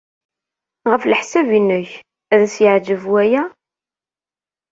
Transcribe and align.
Ɣef 0.89 1.03
leḥsab-nnek, 1.05 1.91
ad 2.33 2.39
as-yeɛjeb 2.45 3.03
waya? 3.11 3.43